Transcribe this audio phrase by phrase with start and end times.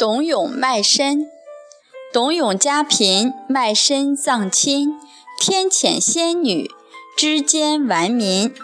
[0.00, 1.30] 董永卖身。
[2.10, 4.98] 董永家贫，卖身葬亲。
[5.38, 6.70] 天谴仙女，
[7.14, 8.54] 织奸顽民。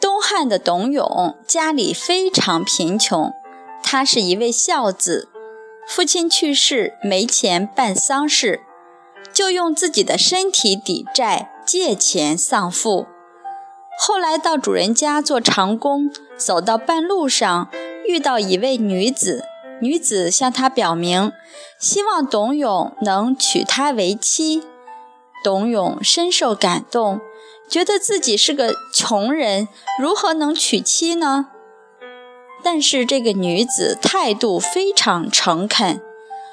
[0.00, 3.34] 东汉的董永家里非常贫穷，
[3.82, 5.28] 他是一位孝子，
[5.86, 8.62] 父亲去世没钱办丧事，
[9.30, 13.06] 就用自己的身体抵债，借钱丧父。
[13.98, 17.68] 后来到主人家做长工，走到半路上。
[18.06, 19.44] 遇到一位女子，
[19.80, 21.32] 女子向他表明，
[21.78, 24.62] 希望董永能娶她为妻。
[25.42, 27.20] 董永深受感动，
[27.68, 31.46] 觉得自己是个穷人，如何能娶妻呢？
[32.62, 35.98] 但是这个女子态度非常诚恳，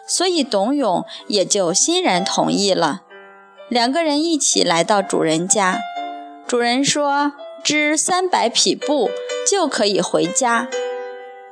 [0.07, 3.02] 所以董永也就欣然同意了。
[3.68, 5.82] 两个人一起来到主人家，
[6.48, 9.12] 主人说织三百匹布
[9.46, 10.70] 就可以回家。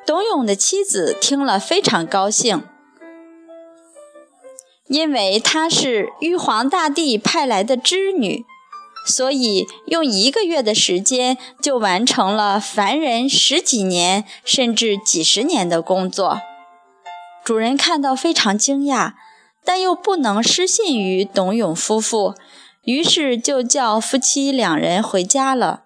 [0.05, 2.63] 董永的妻子听了非常高兴，
[4.87, 8.45] 因为她是玉皇大帝派来的织女，
[9.07, 16.39] 所以用一个月的时间就完成了凡人十几年甚至几十年的工作。
[17.43, 19.13] 主人看到非常惊讶，
[19.63, 22.35] 但又不能失信于董永夫妇，
[22.83, 25.84] 于是就叫夫妻两人回家了。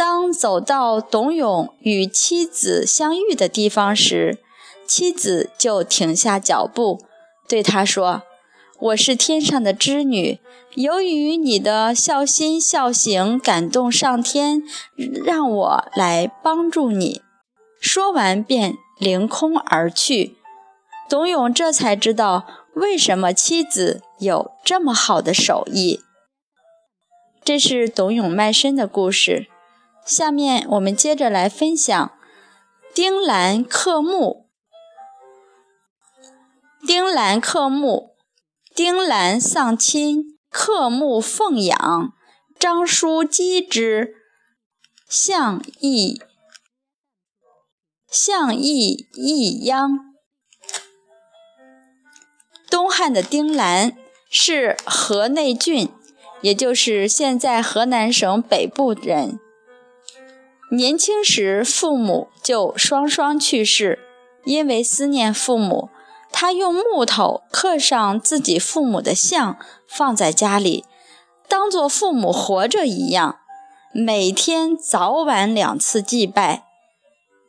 [0.00, 4.38] 当走到董永与妻子相遇的地方时，
[4.86, 7.02] 妻子就停下脚步，
[7.46, 8.22] 对他说
[8.80, 10.40] ：“我是天上的织女，
[10.74, 14.62] 由于你的孝心孝行感动上天，
[15.22, 17.20] 让我来帮助你。”
[17.78, 20.38] 说完便凌空而去。
[21.10, 26.00] 董永这才知道为什么妻子有这么好的手艺。
[27.44, 29.48] 这是董永卖身的故事。
[30.04, 32.12] 下面我们接着来分享
[32.94, 34.48] 丁兰克木。
[36.86, 38.14] 丁兰克木，
[38.74, 42.14] 丁兰丧亲，克木奉养，
[42.58, 44.14] 张叔击之，
[45.06, 46.22] 向义，
[48.10, 50.14] 向义义央。
[52.70, 53.96] 东汉的丁兰
[54.30, 55.90] 是河内郡，
[56.40, 59.38] 也就是现在河南省北部人。
[60.70, 63.98] 年轻时，父母就双双去世。
[64.44, 65.90] 因为思念父母，
[66.32, 70.84] 他用木头刻上自己父母的像，放在家里，
[71.46, 73.40] 当做父母活着一样。
[73.92, 76.64] 每天早晚两次祭拜。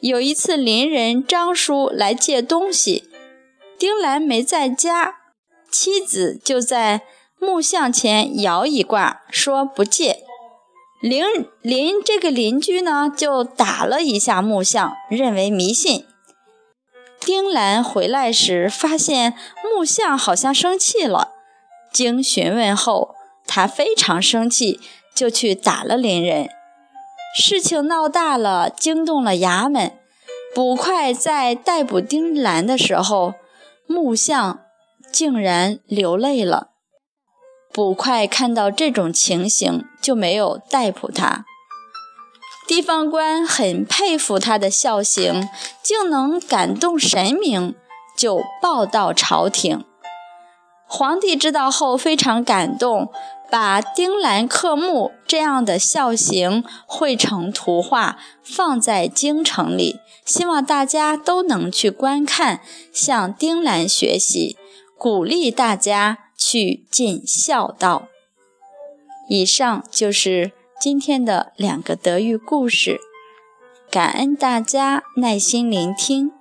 [0.02, 3.10] 有一次，邻人张叔来借东西，
[3.78, 5.20] 丁兰没在家，
[5.72, 7.04] 妻子就在
[7.40, 10.24] 木像前摇一卦，说不借。
[11.02, 11.26] 邻
[11.64, 16.06] 邻这个邻居呢，就打了一下木像，认为迷信。
[17.20, 21.30] 丁兰回来时，发现木像好像生气了。
[21.92, 23.16] 经询问后，
[23.48, 24.80] 他非常生气，
[25.16, 26.50] 就去打了邻人。
[27.36, 29.94] 事情闹大了，惊动了衙门。
[30.54, 33.34] 捕快在逮捕丁兰的时候，
[33.88, 34.60] 木像
[35.12, 36.70] 竟然流泪了。
[37.74, 41.46] 捕快看到这种情形，就没有逮捕他。
[42.68, 45.48] 地方官很佩服他的孝行，
[45.84, 47.76] 竟能感动神明，
[48.18, 49.84] 就报到朝廷。
[50.88, 53.12] 皇帝知道后非常感动，
[53.50, 62.62] 把丁兰刻木这样的孝行绘成图画，放在京城里，希望大家都能去观看，
[62.94, 64.58] 向丁兰学习，
[64.98, 66.18] 鼓励大家。
[66.44, 68.08] 去尽孝道。
[69.34, 73.00] 以上就是今天的两个德育故事，
[73.90, 76.34] 感恩大家耐心聆听。